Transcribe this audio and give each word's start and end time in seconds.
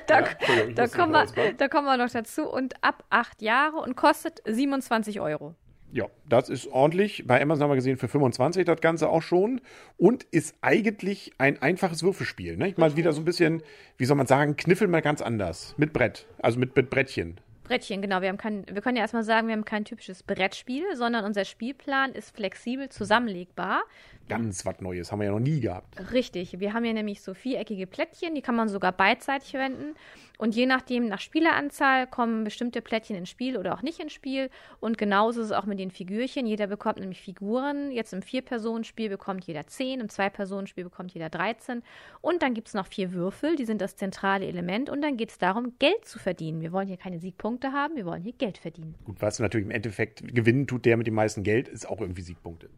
da, 0.06 0.20
ich 0.20 0.74
da, 0.74 0.86
kommen 0.88 1.12
wir, 1.12 1.52
da 1.52 1.68
kommen 1.68 1.86
wir 1.86 1.96
noch 1.96 2.10
dazu. 2.10 2.48
Und 2.48 2.74
ab 2.82 3.04
acht 3.10 3.42
Jahre 3.42 3.76
und 3.76 3.96
kostet 3.96 4.42
27 4.46 5.20
Euro. 5.20 5.54
Ja, 5.92 6.06
das 6.28 6.48
ist 6.48 6.66
ordentlich. 6.68 7.24
Bei 7.26 7.40
Amazon 7.40 7.64
haben 7.64 7.70
wir 7.70 7.76
gesehen 7.76 7.96
für 7.96 8.08
25 8.08 8.64
das 8.64 8.80
Ganze 8.80 9.08
auch 9.08 9.22
schon. 9.22 9.60
Und 9.96 10.24
ist 10.24 10.56
eigentlich 10.60 11.32
ein 11.38 11.62
einfaches 11.62 12.02
Würfelspiel. 12.02 12.56
Ne? 12.56 12.68
Ich 12.68 12.76
mal 12.76 12.96
wieder 12.96 13.12
so 13.12 13.20
ein 13.20 13.24
bisschen, 13.24 13.62
wie 13.96 14.04
soll 14.04 14.16
man 14.16 14.26
sagen, 14.26 14.56
Kniffel 14.56 14.88
mal 14.88 15.02
ganz 15.02 15.22
anders. 15.22 15.74
Mit 15.76 15.92
Brett. 15.92 16.26
Also 16.42 16.58
mit, 16.58 16.76
mit 16.76 16.90
Brettchen. 16.90 17.38
Brettchen, 17.64 18.00
genau. 18.00 18.20
Wir, 18.20 18.28
haben 18.28 18.36
kein, 18.36 18.64
wir 18.70 18.80
können 18.80 18.96
ja 18.96 19.02
erstmal 19.02 19.24
sagen, 19.24 19.48
wir 19.48 19.54
haben 19.54 19.64
kein 19.64 19.84
typisches 19.84 20.22
Brettspiel, 20.22 20.84
sondern 20.94 21.24
unser 21.24 21.44
Spielplan 21.44 22.12
ist 22.12 22.34
flexibel 22.34 22.88
zusammenlegbar. 22.88 23.82
Ganz 24.28 24.66
was 24.66 24.80
Neues. 24.80 25.12
Haben 25.12 25.20
wir 25.20 25.26
ja 25.26 25.32
noch 25.32 25.38
nie 25.38 25.60
gehabt. 25.60 26.12
Richtig. 26.12 26.58
Wir 26.58 26.72
haben 26.72 26.84
hier 26.84 26.94
nämlich 26.94 27.20
so 27.22 27.34
viereckige 27.34 27.86
Plättchen, 27.86 28.34
die 28.34 28.42
kann 28.42 28.56
man 28.56 28.68
sogar 28.68 28.92
beidseitig 28.92 29.50
verwenden. 29.50 29.94
Und 30.38 30.54
je 30.54 30.66
nachdem, 30.66 31.08
nach 31.08 31.20
Spieleranzahl, 31.20 32.06
kommen 32.06 32.44
bestimmte 32.44 32.82
Plättchen 32.82 33.16
ins 33.16 33.30
Spiel 33.30 33.56
oder 33.56 33.74
auch 33.74 33.82
nicht 33.82 34.00
ins 34.00 34.12
Spiel. 34.12 34.50
Und 34.80 34.98
genauso 34.98 35.40
ist 35.40 35.46
es 35.46 35.52
auch 35.52 35.64
mit 35.64 35.78
den 35.78 35.90
Figürchen. 35.90 36.46
Jeder 36.46 36.66
bekommt 36.66 36.98
nämlich 36.98 37.20
Figuren. 37.20 37.90
Jetzt 37.90 38.12
im 38.12 38.20
Vier-Personen-Spiel 38.20 39.08
bekommt 39.08 39.44
jeder 39.46 39.66
10, 39.66 40.00
im 40.00 40.08
Zwei-Personen-Spiel 40.08 40.84
bekommt 40.84 41.12
jeder 41.12 41.30
13. 41.30 41.82
Und 42.20 42.42
dann 42.42 42.52
gibt 42.52 42.68
es 42.68 42.74
noch 42.74 42.86
vier 42.86 43.12
Würfel, 43.12 43.56
die 43.56 43.64
sind 43.64 43.80
das 43.80 43.96
zentrale 43.96 44.46
Element. 44.46 44.90
Und 44.90 45.02
dann 45.02 45.16
geht 45.16 45.30
es 45.30 45.38
darum, 45.38 45.74
Geld 45.78 46.04
zu 46.04 46.18
verdienen. 46.18 46.60
Wir 46.60 46.72
wollen 46.72 46.88
hier 46.88 46.98
keine 46.98 47.18
Siegpunkte 47.18 47.72
haben, 47.72 47.96
wir 47.96 48.04
wollen 48.04 48.22
hier 48.22 48.34
Geld 48.34 48.58
verdienen. 48.58 48.94
Gut, 49.04 49.16
was 49.20 49.38
natürlich 49.38 49.66
im 49.66 49.70
Endeffekt 49.70 50.34
gewinnen 50.34 50.66
tut, 50.66 50.84
der 50.84 50.96
mit 50.96 51.06
dem 51.06 51.14
meisten 51.14 51.42
Geld, 51.44 51.68
ist 51.68 51.88
auch 51.88 52.00
irgendwie 52.00 52.22
Siegpunkte. 52.22 52.68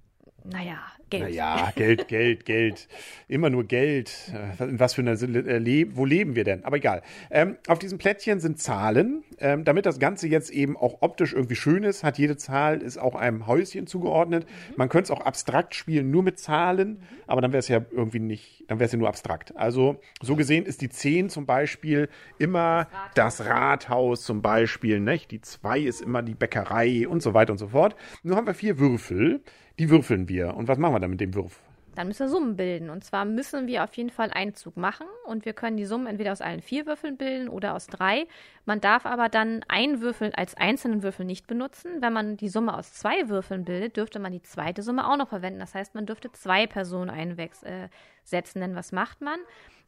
Naja, 0.50 0.78
Geld. 1.10 1.22
Naja, 1.22 1.72
Geld, 1.74 2.08
Geld, 2.08 2.44
Geld. 2.44 2.88
Immer 3.28 3.48
nur 3.50 3.64
Geld. 3.64 4.32
Äh, 4.58 4.64
In 4.64 4.78
was 4.78 4.94
für 4.94 5.00
einer 5.00 5.12
äh, 5.12 5.86
wo 5.96 6.04
leben 6.04 6.36
wir 6.36 6.44
denn? 6.44 6.64
Aber 6.64 6.76
egal. 6.76 7.02
Ähm, 7.30 7.56
auf 7.66 7.78
diesem 7.78 7.98
Plättchen 7.98 8.40
sind 8.40 8.60
Zahlen. 8.60 9.24
Ähm, 9.38 9.64
damit 9.64 9.86
das 9.86 9.98
Ganze 9.98 10.28
jetzt 10.28 10.50
eben 10.50 10.76
auch 10.76 10.98
optisch 11.00 11.32
irgendwie 11.32 11.54
schön 11.54 11.84
ist, 11.84 12.02
hat 12.04 12.18
jede 12.18 12.36
Zahl 12.36 12.82
ist 12.82 12.98
auch 12.98 13.14
einem 13.14 13.46
Häuschen 13.46 13.86
zugeordnet. 13.86 14.46
Man 14.76 14.88
könnte 14.88 15.12
es 15.12 15.18
auch 15.18 15.24
abstrakt 15.24 15.74
spielen, 15.74 16.10
nur 16.10 16.22
mit 16.22 16.38
Zahlen, 16.38 17.02
aber 17.26 17.40
dann 17.40 17.52
wäre 17.52 17.60
es 17.60 17.68
ja 17.68 17.80
irgendwie 17.90 18.18
nicht, 18.18 18.64
dann 18.68 18.78
wäre 18.80 18.86
es 18.86 18.92
ja 18.92 18.98
nur 18.98 19.08
abstrakt. 19.08 19.56
Also 19.56 20.00
so 20.20 20.34
gesehen 20.34 20.66
ist 20.66 20.80
die 20.80 20.88
10 20.88 21.28
zum 21.30 21.46
Beispiel 21.46 22.08
immer 22.38 22.88
das 23.14 23.44
Rathaus 23.44 24.24
zum 24.24 24.42
Beispiel, 24.42 24.98
nicht? 25.00 25.30
Die 25.30 25.40
2 25.40 25.80
ist 25.80 26.00
immer 26.02 26.22
die 26.22 26.34
Bäckerei 26.34 27.06
und 27.06 27.22
so 27.22 27.32
weiter 27.32 27.52
und 27.52 27.58
so 27.58 27.68
fort. 27.68 27.94
Nun 28.24 28.36
haben 28.36 28.46
wir 28.46 28.54
vier 28.54 28.78
Würfel. 28.78 29.40
Die 29.78 29.90
würfeln 29.90 30.28
wir. 30.28 30.54
Und 30.54 30.68
was 30.68 30.78
machen 30.78 30.94
wir 30.94 31.00
dann 31.00 31.10
mit 31.10 31.20
dem 31.20 31.34
Wurf? 31.34 31.60
Dann 31.94 32.06
müssen 32.06 32.20
wir 32.20 32.28
Summen 32.28 32.56
bilden. 32.56 32.90
Und 32.90 33.02
zwar 33.02 33.24
müssen 33.24 33.66
wir 33.66 33.82
auf 33.82 33.94
jeden 33.96 34.10
Fall 34.10 34.30
einen 34.30 34.54
Zug 34.54 34.76
machen. 34.76 35.06
Und 35.26 35.44
wir 35.44 35.52
können 35.52 35.76
die 35.76 35.84
Summen 35.84 36.06
entweder 36.06 36.32
aus 36.32 36.40
allen 36.40 36.62
vier 36.62 36.86
Würfeln 36.86 37.16
bilden 37.16 37.48
oder 37.48 37.74
aus 37.74 37.86
drei. 37.88 38.26
Man 38.66 38.80
darf 38.80 39.04
aber 39.04 39.28
dann 39.28 39.64
einen 39.68 40.00
Würfel 40.00 40.32
als 40.34 40.56
einzelnen 40.56 41.02
Würfel 41.02 41.26
nicht 41.26 41.46
benutzen. 41.46 42.00
Wenn 42.00 42.12
man 42.12 42.36
die 42.36 42.48
Summe 42.48 42.76
aus 42.76 42.92
zwei 42.92 43.28
Würfeln 43.28 43.64
bildet, 43.64 43.96
dürfte 43.96 44.20
man 44.20 44.32
die 44.32 44.42
zweite 44.42 44.82
Summe 44.82 45.10
auch 45.10 45.16
noch 45.16 45.28
verwenden. 45.28 45.58
Das 45.58 45.74
heißt, 45.74 45.94
man 45.94 46.06
dürfte 46.06 46.30
zwei 46.32 46.66
Personen 46.66 47.10
einsetzen. 47.10 48.60
Denn 48.60 48.76
was 48.76 48.92
macht 48.92 49.20
man? 49.20 49.38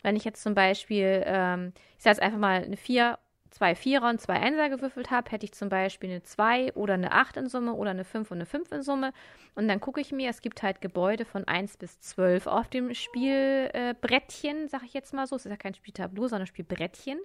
Wenn 0.02 0.16
ich 0.16 0.24
jetzt 0.24 0.42
zum 0.42 0.54
Beispiel, 0.54 1.22
ähm, 1.24 1.72
ich 1.96 2.02
sage 2.02 2.16
jetzt 2.16 2.22
einfach 2.22 2.38
mal 2.38 2.64
eine 2.64 2.76
4 2.76 3.18
zwei 3.50 3.74
Vierer 3.74 4.08
und 4.08 4.20
zwei 4.20 4.34
Einser 4.34 4.68
gewürfelt 4.68 5.10
habe, 5.10 5.30
hätte 5.30 5.44
ich 5.44 5.52
zum 5.52 5.68
Beispiel 5.68 6.10
eine 6.10 6.22
2 6.22 6.74
oder 6.74 6.94
eine 6.94 7.12
8 7.12 7.36
in 7.36 7.48
Summe 7.48 7.74
oder 7.74 7.90
eine 7.90 8.04
5 8.04 8.30
und 8.30 8.38
eine 8.38 8.46
5 8.46 8.72
in 8.72 8.82
Summe. 8.82 9.12
Und 9.54 9.68
dann 9.68 9.80
gucke 9.80 10.00
ich 10.00 10.12
mir, 10.12 10.30
es 10.30 10.40
gibt 10.40 10.62
halt 10.62 10.80
Gebäude 10.80 11.24
von 11.24 11.44
1 11.44 11.76
bis 11.76 12.00
12 12.00 12.46
auf 12.46 12.68
dem 12.68 12.94
Spielbrettchen, 12.94 13.90
äh, 13.90 13.94
Brettchen, 14.00 14.68
sag 14.68 14.82
ich 14.84 14.94
jetzt 14.94 15.12
mal 15.12 15.26
so. 15.26 15.36
Es 15.36 15.46
ist 15.46 15.50
ja 15.50 15.56
kein 15.56 15.74
Spieltableau, 15.74 16.28
sondern 16.28 16.46
Spielbrettchen. 16.46 17.18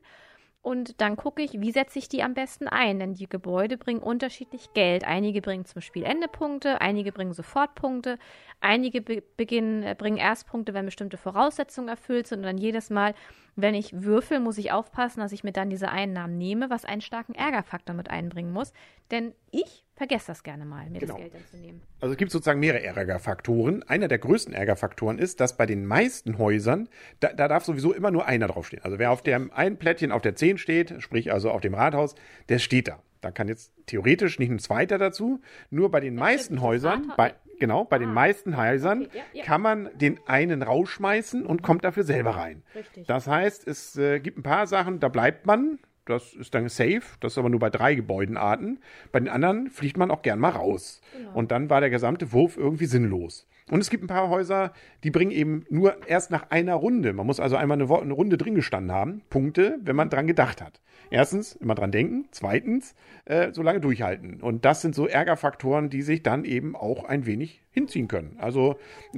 Und 0.66 1.00
dann 1.00 1.16
gucke 1.16 1.44
ich, 1.44 1.62
wie 1.62 1.72
setze 1.72 2.00
ich 2.00 2.10
die 2.10 2.24
am 2.24 2.34
besten 2.34 2.68
ein, 2.68 2.98
denn 2.98 3.14
die 3.14 3.30
Gebäude 3.30 3.78
bringen 3.78 4.00
unterschiedlich 4.00 4.74
Geld. 4.74 5.04
Einige 5.04 5.40
bringen 5.40 5.66
zum 5.66 5.80
Spielende 5.80 6.28
Punkte, 6.28 6.82
einige 6.82 7.12
bringen 7.12 7.34
Sofortpunkte, 7.34 8.18
einige 8.62 9.04
be 9.04 9.22
beginnen, 9.38 9.84
äh, 9.84 9.94
bringen 9.96 10.18
erst 10.18 10.48
Punkte, 10.48 10.74
wenn 10.74 10.86
bestimmte 10.86 11.18
Voraussetzungen 11.18 11.88
erfüllt 11.88 12.26
sind. 12.26 12.40
Und 12.40 12.46
dann 12.46 12.58
jedes 12.58 12.90
Mal, 12.90 13.14
wenn 13.56 13.76
ich 13.76 14.02
würfel, 14.02 14.40
muss 14.40 14.58
ich 14.58 14.72
aufpassen, 14.72 15.20
dass 15.20 15.34
ich 15.34 15.44
mir 15.44 15.52
dann 15.52 15.70
diese 15.70 15.90
Einnahmen 15.90 16.40
nehme, 16.40 16.72
was 16.72 16.84
einen 16.84 17.02
starken 17.02 17.36
Ärgerfaktor 17.36 17.96
mit 17.96 18.10
einbringen 18.10 18.52
muss. 18.52 18.74
Denn 19.12 19.36
ich 19.52 19.85
vergesse 19.96 20.28
das 20.28 20.44
gerne 20.44 20.66
mal, 20.66 20.90
mir 20.90 21.00
Genau. 21.00 21.14
das 21.14 21.22
Geld 21.22 21.34
dann 21.34 21.46
zu 21.50 21.58
nehmen. 21.58 21.82
Also 22.02 22.12
es 22.14 22.18
gibt 22.18 22.32
sozusagen 22.32 22.60
mehrere 22.60 22.84
Ärgerfaktoren. 22.84 23.84
Einer 23.84 24.08
der 24.08 24.18
größten 24.20 24.54
Ärgerfaktoren 24.54 25.18
ist, 25.20 25.40
dass 25.40 25.56
bei 25.58 25.66
den 25.66 25.86
meisten 25.86 26.38
Häusern, 26.38 26.90
da, 27.20 27.34
da 27.34 27.48
darf 27.48 27.64
sowieso 27.66 27.94
immer 27.94 28.12
nur 28.12 28.26
einer 28.26 28.48
draufstehen. 28.48 28.84
Also 28.84 29.00
wer 29.00 29.12
auf 29.12 29.22
dem 29.24 29.52
einen 29.52 29.78
Plättchen 29.78 30.12
auf 30.12 30.22
der 30.22 30.36
10 30.36 30.58
steht, 30.58 30.96
sprich 31.00 31.32
also 31.32 31.50
auf 31.52 31.62
dem 31.62 31.74
Rathaus, 31.74 32.16
der 32.50 32.60
steht 32.60 32.88
da. 32.88 33.00
Da 33.22 33.32
kann 33.32 33.48
jetzt 33.48 33.72
theoretisch 33.88 34.38
nicht 34.38 34.52
ein 34.52 34.60
zweiter 34.60 34.98
dazu. 34.98 35.42
Nur 35.72 35.90
bei 35.90 36.00
den 36.00 36.16
meisten 36.16 36.56
das 36.56 36.64
Häusern, 36.64 37.04
Rathaus- 37.10 37.16
bei, 37.18 37.34
genau, 37.60 37.84
bei 37.86 37.98
den 37.98 38.10
Ah, 38.10 38.14
meisten 38.14 38.56
Häusern 38.58 39.04
okay, 39.08 39.18
ja, 39.18 39.24
ja. 39.34 39.44
kann 39.46 39.62
man 39.62 39.90
den 39.98 40.20
einen 40.28 40.62
rausschmeißen 40.62 41.44
und 41.46 41.64
kommt 41.64 41.84
dafür 41.86 42.04
selber 42.04 42.32
rein. 42.36 42.62
Richtig. 42.76 43.08
Das 43.08 43.26
heißt, 43.28 43.68
es 43.68 43.98
äh, 43.98 44.20
gibt 44.20 44.38
ein 44.38 44.44
paar 44.44 44.68
Sachen, 44.68 45.00
da 45.00 45.08
bleibt 45.08 45.46
man. 45.48 45.80
Das 46.06 46.34
ist 46.34 46.54
dann 46.54 46.70
safe. 46.70 47.02
Das 47.20 47.34
ist 47.34 47.38
aber 47.38 47.50
nur 47.50 47.60
bei 47.60 47.70
drei 47.70 47.96
Gebäudenarten. 47.96 48.80
Bei 49.12 49.20
den 49.20 49.30
anderen 49.30 49.70
fliegt 49.70 49.98
man 49.98 50.12
auch 50.12 50.22
gern 50.22 50.40
mal 50.40 50.50
raus. 50.50 51.02
Und 51.34 51.52
dann 51.52 51.70
war 51.70 51.82
der 51.82 51.90
gesamte 51.90 52.32
Wurf 52.32 52.58
irgendwie 52.58 52.86
sinnlos. 52.86 53.48
Und 53.72 53.80
es 53.80 53.90
gibt 53.90 54.04
ein 54.04 54.08
paar 54.08 54.30
Häuser, 54.30 54.74
die 55.04 55.10
bringen 55.10 55.32
eben 55.32 55.66
nur 55.70 56.08
erst 56.08 56.30
nach 56.30 56.52
einer 56.52 56.76
Runde. 56.76 57.14
Man 57.14 57.26
muss 57.26 57.40
also 57.40 57.56
einmal 57.56 57.82
eine, 57.82 57.92
eine 57.92 58.14
Runde 58.14 58.38
drin 58.38 58.54
gestanden 58.54 58.92
haben. 58.92 59.24
Punkte, 59.32 59.80
wenn 59.82 59.96
man 59.96 60.12
dran 60.12 60.28
gedacht 60.28 60.62
hat. 60.62 60.82
Erstens, 61.10 61.56
immer 61.56 61.74
dran 61.74 61.92
denken. 61.92 62.28
Zweitens, 62.30 62.94
äh, 63.26 63.52
so 63.54 63.64
lange 63.64 63.80
durchhalten. 63.80 64.42
Und 64.42 64.66
das 64.66 64.82
sind 64.82 64.94
so 64.94 65.08
Ärgerfaktoren, 65.08 65.90
die 65.90 66.04
sich 66.04 66.22
dann 66.22 66.46
eben 66.46 66.76
auch 66.76 67.06
ein 67.06 67.26
wenig 67.26 67.64
hinziehen 67.72 68.08
können. 68.08 68.38
Also 68.40 68.78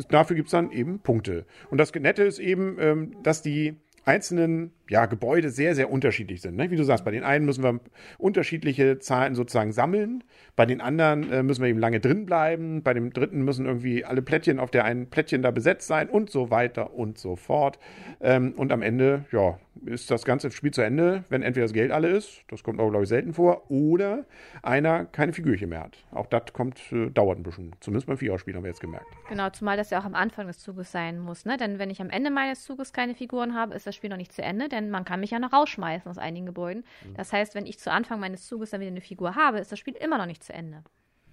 dafür 0.10 0.38
gibt's 0.38 0.52
dann 0.52 0.72
eben 0.72 1.00
Punkte. 1.00 1.46
Und 1.70 1.78
das 1.78 1.94
Nette 1.94 2.24
ist 2.24 2.40
eben, 2.40 2.78
ähm, 2.80 3.18
dass 3.24 3.42
die 3.42 3.76
einzelnen 4.06 4.72
ja, 4.90 5.06
Gebäude 5.06 5.50
sehr, 5.50 5.76
sehr 5.76 5.92
unterschiedlich 5.92 6.42
sind. 6.42 6.56
Ne? 6.56 6.72
Wie 6.72 6.76
du 6.76 6.84
sagst, 6.84 7.06
bei 7.06 7.12
den 7.12 7.24
einen 7.24 7.46
müssen 7.46 7.64
wir 7.64 7.80
unterschiedliche 8.18 9.00
Zahlen 9.00 9.36
sozusagen 9.36 9.72
sammeln, 9.72 10.24
bei 10.56 10.66
den 10.66 10.82
anderen 10.82 11.32
äh, 11.32 11.44
müssen 11.44 11.62
wir 11.62 11.70
eben 11.70 11.80
lange 11.80 12.00
drin 12.00 12.26
bleiben, 12.26 12.84
bei 12.84 12.94
dem 12.94 13.14
dritten 13.14 13.44
müssen 13.44 13.66
irgendwie 13.66 14.06
alle 14.06 14.22
Plättchen 14.22 14.60
auf 14.60 14.72
der 14.72 14.86
einen 14.86 15.10
Plättchen 15.10 15.42
da 15.42 15.52
besetzt 15.52 15.88
sein 15.88 16.10
und 16.10 16.30
so 16.30 16.50
weiter 16.50 16.94
und 16.94 17.18
so 17.18 17.36
fort. 17.36 17.80
Ähm, 18.22 18.54
und 18.58 18.72
am 18.72 18.82
Ende, 18.82 19.26
ja, 19.32 19.60
ist 19.86 20.10
das 20.12 20.26
ganze 20.26 20.52
Spiel 20.52 20.72
zu 20.72 20.82
Ende, 20.82 21.24
wenn 21.30 21.42
entweder 21.42 21.66
das 21.66 21.74
Geld 21.74 21.92
alle 21.92 22.10
ist, 22.10 22.44
das 22.48 22.64
kommt 22.64 22.80
aber, 22.80 22.90
glaube 22.90 23.04
ich, 23.04 23.10
selten 23.10 23.34
vor, 23.34 23.70
oder 23.70 24.26
einer 24.64 25.06
keine 25.06 25.34
Figürchen 25.34 25.70
mehr 25.70 25.82
hat. 25.82 25.98
Auch 26.12 26.26
das 26.28 26.54
kommt, 26.54 26.80
äh, 26.92 27.10
dauert 27.10 27.40
ein 27.40 27.44
bisschen. 27.44 27.72
Zumindest 27.80 28.08
beim 28.08 28.18
Viererspiel 28.18 28.56
haben 28.56 28.64
wir 28.64 28.70
jetzt 28.70 28.82
gemerkt. 28.82 29.06
Genau, 29.30 29.50
zumal 29.50 29.78
das 29.78 29.90
ja 29.90 30.00
auch 30.00 30.06
am 30.06 30.16
Anfang 30.16 30.48
des 30.48 30.60
Zuges 30.60 30.92
sein 30.92 31.20
muss, 31.20 31.46
ne? 31.46 31.58
Denn 31.58 31.80
wenn 31.80 31.90
ich 31.90 32.02
am 32.02 32.10
Ende 32.10 32.32
meines 32.32 32.64
Zuges 32.64 32.94
keine 32.94 33.16
Figuren 33.16 33.56
habe, 33.56 33.76
ist 33.76 33.88
das 33.88 33.96
Spiel 33.96 34.10
noch 34.10 34.18
nicht 34.18 34.34
zu 34.34 34.42
Ende, 34.42 34.70
denn 34.70 34.77
man 34.82 35.06
kann 35.06 35.20
mich 35.20 35.32
ja 35.32 35.40
noch 35.40 35.54
rausschmeißen 35.54 36.10
aus 36.10 36.18
einigen 36.18 36.46
Gebäuden. 36.46 36.84
Das 37.16 37.34
heißt, 37.34 37.56
wenn 37.56 37.66
ich 37.66 37.80
zu 37.80 37.92
Anfang 37.92 38.20
meines 38.20 38.46
Zuges 38.48 38.70
dann 38.72 38.82
wieder 38.82 38.92
eine 38.92 39.02
Figur 39.02 39.36
habe, 39.36 39.60
ist 39.60 39.72
das 39.72 39.80
Spiel 39.80 39.96
immer 39.96 40.18
noch 40.18 40.26
nicht 40.26 40.44
zu 40.44 40.54
Ende. 40.54 40.84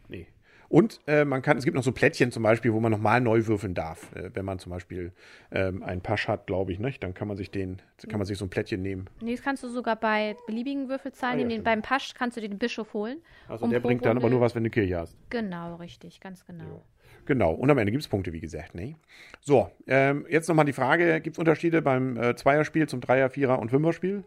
Nee. 0.09 0.27
Und 0.71 1.01
äh, 1.07 1.25
man 1.25 1.43
kann, 1.43 1.57
es 1.59 1.65
gibt 1.65 1.77
noch 1.77 1.83
so 1.85 1.93
Plättchen 1.93 2.33
zum 2.33 2.43
Beispiel, 2.43 2.73
wo 2.73 2.81
man 2.81 2.91
nochmal 2.91 3.21
neu 3.21 3.47
würfeln 3.47 3.75
darf. 3.75 4.13
Äh, 4.17 4.31
wenn 4.35 4.45
man 4.45 4.59
zum 4.59 4.71
Beispiel 4.71 5.13
ähm, 5.53 5.83
einen 5.83 6.01
Pasch 6.01 6.27
hat, 6.27 6.47
glaube 6.47 6.73
ich, 6.73 6.79
nicht? 6.79 7.03
dann 7.03 7.15
kann 7.15 7.29
man 7.29 7.37
sich 7.37 7.51
den, 7.51 7.81
kann 8.09 8.19
man 8.19 8.27
sich 8.27 8.39
so 8.39 8.47
ein 8.47 8.51
Plättchen 8.51 8.83
nehmen. 8.83 9.09
Nee, 9.21 9.33
das 9.35 9.43
kannst 9.45 9.63
du 9.63 9.69
sogar 9.69 9.97
bei 9.97 10.37
beliebigen 10.47 10.89
Würfelzahlen 10.89 11.39
Ah, 11.39 11.43
ja, 11.43 11.47
nehmen. 11.47 11.65
Beim 11.65 11.83
Pasch 11.83 12.15
kannst 12.15 12.39
du 12.39 12.41
den 12.41 12.59
Bischof 12.59 12.95
holen. 12.95 13.19
Also 13.47 13.67
um 13.67 13.71
der 13.71 13.81
bringt 13.81 14.05
dann 14.05 14.17
aber 14.17 14.31
nur 14.31 14.41
was, 14.41 14.55
wenn 14.55 14.65
du 14.65 14.71
Kirche 14.71 14.99
hast. 14.99 15.17
Genau, 15.31 15.77
richtig, 15.77 16.21
ganz 16.21 16.45
genau. 16.47 16.83
Genau, 17.27 17.53
und 17.53 17.71
am 17.71 17.79
Ende 17.79 17.91
gibt 17.91 18.03
es 18.03 18.09
Punkte, 18.09 18.33
wie 18.33 18.41
gesagt. 18.41 18.75
Ne? 18.75 18.97
So, 19.41 19.71
ähm, 19.87 20.27
jetzt 20.29 20.49
nochmal 20.49 20.67
die 20.67 20.73
Frage, 20.73 21.21
gibt 21.21 21.37
es 21.37 21.39
Unterschiede 21.39 21.81
beim 21.81 22.17
äh, 22.17 22.37
Zweierspiel 22.37 22.89
zum 22.89 23.01
Dreier-, 23.01 23.31
Vierer- 23.31 23.59
und 23.59 23.71
Fünferspiel? 23.71 24.25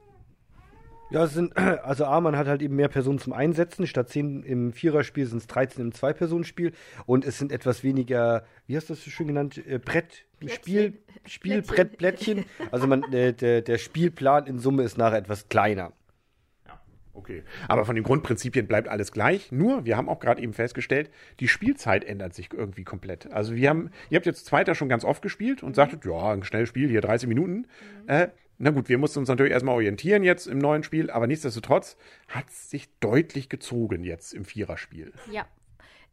Ja, 1.10 1.24
es 1.24 1.34
sind, 1.34 1.56
also 1.58 2.06
A, 2.06 2.20
man 2.20 2.36
hat 2.36 2.48
halt 2.48 2.62
eben 2.62 2.76
mehr 2.76 2.90
Personen 2.90 3.20
zum 3.20 3.34
Einsetzen. 3.34 3.88
Statt 3.88 4.10
10 4.10 4.44
im 4.44 4.74
Viererspiel 4.74 5.26
sind 5.26 5.38
es 5.38 5.48
13 5.48 5.86
im 5.86 5.92
Zwei-Personen-Spiel. 5.94 6.74
Und 7.06 7.26
es 7.26 7.38
sind 7.38 7.52
etwas 7.52 7.84
weniger, 7.84 8.44
wie 8.66 8.76
hast 8.76 8.90
du 8.90 8.94
das 8.94 9.04
so 9.04 9.12
schön 9.12 9.28
genannt, 9.28 9.62
äh, 9.68 9.80
Brett, 9.80 10.26
Spiel, 10.48 10.94
Spiel, 11.26 11.62
Plättchen. 11.62 11.76
Brett, 11.76 11.98
Plättchen. 11.98 12.46
Also 12.72 12.88
man, 12.88 13.04
äh, 13.14 13.34
der, 13.34 13.62
der 13.62 13.78
Spielplan 13.78 14.48
in 14.48 14.60
Summe 14.60 14.84
ist 14.84 14.98
nachher 14.98 15.18
etwas 15.18 15.50
kleiner. 15.50 15.94
Okay. 17.18 17.44
Aber 17.68 17.84
von 17.84 17.96
den 17.96 18.04
Grundprinzipien 18.04 18.68
bleibt 18.68 18.88
alles 18.88 19.12
gleich. 19.12 19.52
Nur, 19.52 19.86
wir 19.86 19.98
haben 19.98 20.08
auch 20.08 20.20
gerade 20.20 20.40
eben 20.42 20.54
festgestellt, 20.54 21.10
die 21.40 21.48
Spielzeit 21.48 22.06
ändert 22.06 22.36
sich 22.36 22.54
irgendwie 22.54 22.84
komplett. 22.84 23.32
Also 23.32 23.56
wir 23.56 23.70
haben, 23.70 23.90
ihr 24.12 24.18
habt 24.18 24.28
jetzt 24.28 24.46
Zweiter 24.46 24.76
schon 24.76 24.88
ganz 24.88 25.04
oft 25.04 25.24
gespielt 25.24 25.64
und 25.64 25.76
sagtet, 25.76 26.06
ja, 26.06 26.32
ein 26.32 26.44
schnelles 26.44 26.70
Spiel, 26.70 26.88
hier 26.88 27.02
30 27.02 27.28
Minuten. 27.28 27.66
Äh, 28.06 28.28
na 28.60 28.70
gut, 28.70 28.88
wir 28.88 29.00
mussten 29.00 29.20
uns 29.20 29.30
natürlich 29.30 29.52
erstmal 29.52 29.74
orientieren 29.74 30.24
jetzt 30.24 30.46
im 30.46 30.60
neuen 30.60 30.84
Spiel, 30.84 31.10
aber 31.10 31.26
nichtsdestotrotz 31.26 31.98
hat 32.28 32.50
es 32.50 32.70
sich 32.70 32.88
deutlich 33.00 33.50
gezogen 33.50 34.04
jetzt 34.04 34.34
im 34.34 34.46
Viererspiel. 34.46 35.12
Ja. 35.32 35.48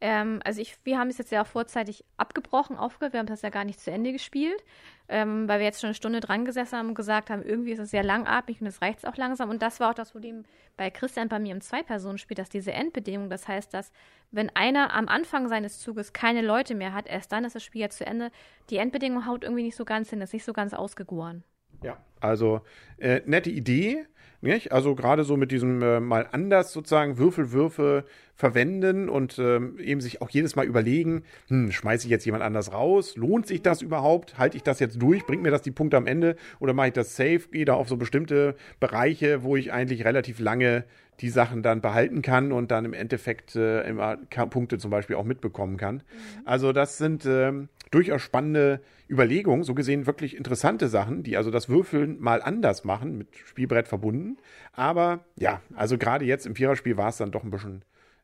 Ähm, 0.01 0.41
also 0.45 0.61
ich, 0.61 0.77
wir 0.85 0.99
haben 0.99 1.09
es 1.09 1.19
jetzt 1.19 1.33
ja 1.33 1.43
auch 1.43 1.47
vorzeitig 1.47 2.05
abgebrochen, 2.17 2.77
aufgehört. 2.77 3.13
Wir 3.13 3.21
haben 3.21 3.27
das 3.27 3.43
ja 3.43 3.51
gar 3.51 3.65
nicht 3.65 3.81
zu 3.81 3.91
Ende 3.91 4.13
gespielt, 4.13 4.63
ähm, 5.09 5.49
weil 5.49 5.61
wir 5.61 5.67
jetzt 5.67 5.81
schon 5.81 5.89
eine 5.89 5.95
Stunde 5.95 6.21
dran 6.21 6.45
gesessen 6.45 6.79
haben 6.79 6.89
und 6.89 6.95
gesagt 6.95 7.31
haben, 7.31 7.43
irgendwie 7.43 7.73
ist 7.73 7.79
es 7.79 7.91
sehr 7.91 8.03
langatmig 8.03 8.61
und 8.61 8.67
es 8.67 8.83
reicht 8.83 9.07
auch 9.07 9.17
langsam. 9.17 9.51
Und 9.51 9.63
das 9.63 9.81
war 9.81 9.91
auch 9.91 9.95
das 9.95 10.13
Problem 10.13 10.45
bei 10.77 10.91
Christian 10.91 11.29
bei 11.29 11.39
mir 11.39 11.53
im 11.53 11.61
Zwei-Personen-Spiel, 11.61 12.35
dass 12.35 12.49
diese 12.49 12.73
Endbedingung, 12.73 13.31
das 13.31 13.49
heißt, 13.49 13.73
dass 13.73 13.93
wenn 14.31 14.51
einer 14.57 14.93
am 14.93 15.09
Anfang 15.09 15.49
seines 15.49 15.79
Zuges 15.79 16.13
keine 16.13 16.43
Leute 16.43 16.75
mehr 16.75 16.93
hat, 16.93 17.07
erst 17.07 17.33
dann 17.33 17.45
ist 17.45 17.55
das 17.55 17.63
Spiel 17.63 17.83
ja 17.83 17.91
zu 17.91 18.05
Ende. 18.05 18.31
Die 18.71 18.79
Endbedingung 18.79 19.27
haut 19.27 19.45
irgendwie 19.45 19.63
nicht 19.63 19.77
so 19.77 19.85
ganz 19.85 20.11
hin, 20.11 20.21
ist 20.21 20.33
nicht 20.33 20.45
so 20.45 20.53
ganz 20.53 20.75
ausgegoren. 20.75 21.45
Ja. 21.85 21.99
Also, 22.21 22.63
äh, 22.99 23.21
nette 23.27 23.51
Idee. 23.51 24.05
Nicht? 24.45 24.73
Also 24.73 24.95
gerade 24.95 25.25
so 25.25 25.39
mit 25.39 25.51
diesem 25.51 25.81
äh, 25.81 26.01
mal 26.01 26.29
anders 26.31 26.71
sozusagen 26.71 27.17
Würfelwürfe 27.17 28.05
verwenden 28.35 29.09
und 29.09 29.39
ähm, 29.39 29.79
eben 29.79 30.03
sich 30.03 30.21
auch 30.21 30.29
jedes 30.29 30.55
Mal 30.55 30.67
überlegen, 30.67 31.23
hm, 31.49 31.73
schmeiße 31.73 32.07
ich 32.07 32.11
jetzt 32.11 32.27
jemand 32.27 32.45
anders 32.45 32.71
raus? 32.71 33.17
Lohnt 33.17 33.47
sich 33.47 33.63
das 33.63 33.81
überhaupt? 33.81 34.37
Halte 34.37 34.59
ich 34.59 34.63
das 34.63 34.81
jetzt 34.81 35.01
durch? 35.01 35.25
Bringt 35.25 35.43
mir 35.43 35.51
das 35.51 35.63
die 35.63 35.71
Punkte 35.71 35.97
am 35.97 36.07
Ende? 36.07 36.37
Oder 36.61 36.75
mache 36.75 36.89
ich 36.89 36.93
das 36.93 37.17
safe? 37.17 37.49
Gehe 37.53 37.65
da 37.65 37.73
auf 37.73 37.89
so 37.89 37.97
bestimmte 37.97 38.55
Bereiche, 38.81 39.45
wo 39.45 39.57
ich 39.57 39.73
eigentlich 39.73 40.05
relativ 40.05 40.41
lange 40.41 40.85
die 41.21 41.31
Sachen 41.31 41.63
dann 41.63 41.81
behalten 41.81 42.21
kann 42.21 42.53
und 42.53 42.71
dann 42.71 42.85
im 42.85 42.93
Endeffekt 42.93 43.57
äh, 43.57 43.89
immer 43.89 44.19
Punkte 44.51 44.77
zum 44.77 44.91
Beispiel 44.91 45.17
auch 45.17 45.25
mitbekommen 45.25 45.79
kann. 45.79 46.03
Also 46.45 46.73
das 46.73 46.99
sind 46.99 47.25
ähm, 47.25 47.71
durchaus 47.95 48.23
spannende 48.23 48.81
Überlegungen, 49.09 49.63
so 49.63 49.75
gesehen 49.75 50.07
wirklich 50.07 50.37
interessante 50.37 50.89
Sachen, 50.89 51.23
die 51.23 51.37
also 51.37 51.51
das 51.51 51.69
Würfeln 51.69 52.21
mal 52.21 52.43
anders 52.43 52.85
machen, 52.85 53.19
mit 53.19 53.29
Spielbrett 53.45 53.87
verbunden. 53.87 54.39
Aber 54.73 55.21
ja, 55.37 55.61
also 55.75 55.97
gerade 55.97 56.25
jetzt 56.25 56.47
im 56.47 56.57
Viererspiel 56.57 56.97
war 56.97 57.11
es 57.11 57.19
dann 57.19 57.31
doch 57.31 57.45
ein 57.45 57.51
bisschen, 57.51 57.83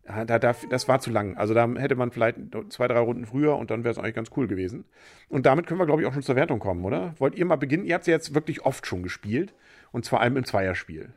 ja, 0.09 0.25
da, 0.25 0.39
da, 0.39 0.55
das 0.69 0.89
war 0.89 1.01
zu 1.01 1.11
lang. 1.11 1.37
Also 1.37 1.55
da 1.55 1.69
hätte 1.77 1.95
man 1.95 2.11
vielleicht 2.11 2.39
zwei, 2.71 2.89
drei 2.89 2.99
Runden 2.99 3.27
früher 3.27 3.57
und 3.57 3.71
dann 3.71 3.85
wäre 3.85 3.93
es 3.93 3.99
eigentlich 3.99 4.17
ganz 4.17 4.31
cool 4.37 4.49
gewesen. 4.49 4.85
Und 5.29 5.47
damit 5.47 5.67
können 5.67 5.79
wir, 5.79 5.87
glaube 5.87 6.03
ich, 6.03 6.09
auch 6.09 6.13
schon 6.15 6.23
zur 6.23 6.37
Wertung 6.37 6.59
kommen, 6.59 6.85
oder? 6.85 7.15
Wollt 7.19 7.37
ihr 7.37 7.45
mal 7.45 7.57
beginnen? 7.57 7.85
Ihr 7.85 7.95
habt 7.95 8.03
es 8.03 8.09
jetzt 8.09 8.35
wirklich 8.35 8.65
oft 8.65 8.87
schon 8.87 9.03
gespielt 9.03 9.55
und 9.93 10.07
vor 10.07 10.21
allem 10.21 10.37
im 10.37 10.45
Zweierspiel. 10.45 11.11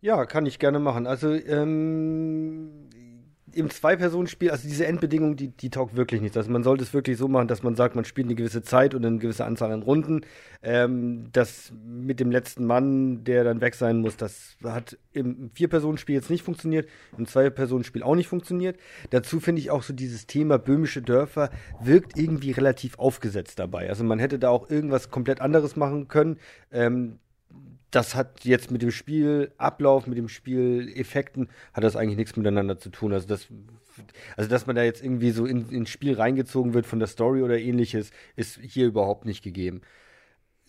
Ja, 0.00 0.24
kann 0.24 0.46
ich 0.46 0.58
gerne 0.58 0.78
machen. 0.78 1.06
Also 1.06 1.34
ähm, 1.34 2.70
im 3.56 3.70
Zwei-Personen-Spiel, 3.70 4.50
also 4.50 4.68
diese 4.68 4.86
Endbedingung, 4.86 5.36
die, 5.36 5.48
die 5.48 5.70
taugt 5.70 5.96
wirklich 5.96 6.20
nichts. 6.20 6.36
Also 6.36 6.50
man 6.50 6.62
sollte 6.62 6.84
es 6.84 6.92
wirklich 6.92 7.16
so 7.16 7.26
machen, 7.26 7.48
dass 7.48 7.62
man 7.62 7.74
sagt, 7.74 7.96
man 7.96 8.04
spielt 8.04 8.26
eine 8.26 8.34
gewisse 8.34 8.62
Zeit 8.62 8.94
und 8.94 9.04
eine 9.04 9.18
gewisse 9.18 9.44
Anzahl 9.44 9.72
an 9.72 9.82
Runden. 9.82 10.20
Ähm, 10.62 11.28
das 11.32 11.72
mit 11.84 12.20
dem 12.20 12.30
letzten 12.30 12.66
Mann, 12.66 13.24
der 13.24 13.44
dann 13.44 13.60
weg 13.60 13.74
sein 13.74 13.98
muss, 13.98 14.16
das 14.16 14.56
hat 14.62 14.98
im 15.12 15.50
Vier-Personen-Spiel 15.54 16.14
jetzt 16.14 16.30
nicht 16.30 16.42
funktioniert, 16.42 16.88
im 17.16 17.26
Zwei-Personen-Spiel 17.26 18.02
auch 18.02 18.14
nicht 18.14 18.28
funktioniert. 18.28 18.78
Dazu 19.10 19.40
finde 19.40 19.60
ich 19.60 19.70
auch 19.70 19.82
so 19.82 19.94
dieses 19.94 20.26
Thema 20.26 20.58
böhmische 20.58 21.02
Dörfer 21.02 21.50
wirkt 21.80 22.18
irgendwie 22.18 22.50
relativ 22.50 22.98
aufgesetzt 22.98 23.58
dabei. 23.58 23.88
Also 23.88 24.04
man 24.04 24.18
hätte 24.18 24.38
da 24.38 24.50
auch 24.50 24.68
irgendwas 24.68 25.10
komplett 25.10 25.40
anderes 25.40 25.76
machen 25.76 26.08
können. 26.08 26.38
Ähm, 26.70 27.18
das 27.96 28.14
hat 28.14 28.44
jetzt 28.44 28.70
mit 28.70 28.82
dem 28.82 28.90
Spielablauf, 28.90 30.06
mit 30.06 30.18
dem 30.18 30.28
Spieleffekten, 30.28 31.48
hat 31.72 31.82
das 31.82 31.96
eigentlich 31.96 32.18
nichts 32.18 32.36
miteinander 32.36 32.78
zu 32.78 32.90
tun. 32.90 33.14
Also 33.14 33.26
das, 33.26 33.48
also 34.36 34.50
dass 34.50 34.66
man 34.66 34.76
da 34.76 34.82
jetzt 34.82 35.02
irgendwie 35.02 35.30
so 35.30 35.46
in, 35.46 35.70
ins 35.70 35.88
Spiel 35.88 36.12
reingezogen 36.12 36.74
wird 36.74 36.84
von 36.84 36.98
der 36.98 37.08
Story 37.08 37.42
oder 37.42 37.58
ähnliches, 37.58 38.10
ist 38.36 38.60
hier 38.60 38.86
überhaupt 38.86 39.24
nicht 39.24 39.42
gegeben. 39.42 39.80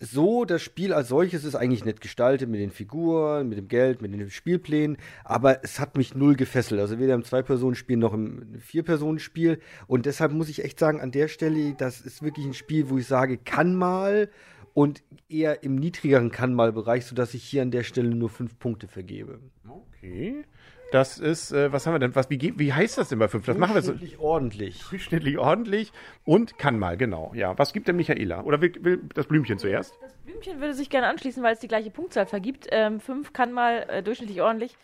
So, 0.00 0.46
das 0.46 0.62
Spiel 0.62 0.94
als 0.94 1.08
solches 1.08 1.44
ist 1.44 1.54
eigentlich 1.54 1.84
nett 1.84 2.00
gestaltet 2.00 2.48
mit 2.48 2.60
den 2.60 2.70
Figuren, 2.70 3.48
mit 3.48 3.58
dem 3.58 3.68
Geld, 3.68 4.00
mit 4.00 4.14
den 4.14 4.30
Spielplänen, 4.30 4.96
aber 5.24 5.62
es 5.64 5.80
hat 5.80 5.98
mich 5.98 6.14
null 6.14 6.34
gefesselt. 6.34 6.80
Also 6.80 6.98
weder 6.98 7.14
im 7.14 7.24
Zwei-Personen-Spiel 7.24 7.98
noch 7.98 8.14
im 8.14 8.58
Vier-Personen-Spiel. 8.58 9.58
Und 9.86 10.06
deshalb 10.06 10.32
muss 10.32 10.48
ich 10.48 10.64
echt 10.64 10.78
sagen, 10.78 11.00
an 11.00 11.10
der 11.10 11.28
Stelle, 11.28 11.74
das 11.74 12.00
ist 12.00 12.22
wirklich 12.22 12.46
ein 12.46 12.54
Spiel, 12.54 12.88
wo 12.88 12.96
ich 12.96 13.06
sage, 13.06 13.36
kann 13.36 13.74
mal 13.74 14.30
und 14.78 15.02
eher 15.28 15.64
im 15.64 15.74
niedrigeren 15.74 16.30
Kann-mal-Bereich, 16.30 17.04
sodass 17.04 17.34
ich 17.34 17.42
hier 17.42 17.62
an 17.62 17.72
der 17.72 17.82
Stelle 17.82 18.10
nur 18.14 18.28
fünf 18.28 18.60
Punkte 18.60 18.86
vergebe. 18.86 19.40
Okay. 19.68 20.44
Das 20.92 21.18
ist, 21.18 21.50
äh, 21.50 21.72
was 21.72 21.84
haben 21.84 21.94
wir 21.94 21.98
denn? 21.98 22.14
Was, 22.14 22.30
wie, 22.30 22.56
wie 22.56 22.72
heißt 22.72 22.96
das 22.96 23.08
denn 23.08 23.18
bei 23.18 23.26
fünf? 23.26 23.44
Das 23.44 23.58
machen 23.58 23.74
wir 23.74 23.82
so. 23.82 23.94
Wirklich 23.94 24.20
ordentlich. 24.20 24.84
Durchschnittlich 24.88 25.36
ordentlich 25.36 25.92
und 26.24 26.58
kann 26.58 26.78
mal, 26.78 26.96
genau. 26.96 27.32
Ja, 27.34 27.58
was 27.58 27.72
gibt 27.72 27.88
denn 27.88 27.96
Michaela? 27.96 28.44
Oder 28.44 28.60
will, 28.60 28.72
will 28.78 29.02
das 29.14 29.26
Blümchen 29.26 29.58
zuerst? 29.58 29.98
Das 30.00 30.14
Blümchen 30.18 30.60
würde 30.60 30.74
sich 30.74 30.90
gerne 30.90 31.08
anschließen, 31.08 31.42
weil 31.42 31.54
es 31.54 31.58
die 31.58 31.66
gleiche 31.66 31.90
Punktzahl 31.90 32.26
vergibt. 32.26 32.68
Ähm, 32.70 33.00
fünf 33.00 33.32
kann 33.32 33.52
mal 33.52 33.84
äh, 33.88 34.00
durchschnittlich 34.04 34.40
ordentlich. 34.42 34.76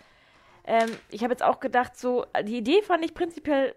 Ähm, 0.66 0.90
ich 1.12 1.22
habe 1.22 1.32
jetzt 1.32 1.44
auch 1.44 1.60
gedacht, 1.60 1.96
so, 1.96 2.26
die 2.42 2.56
Idee 2.56 2.82
fand 2.82 3.04
ich 3.04 3.14
prinzipiell 3.14 3.76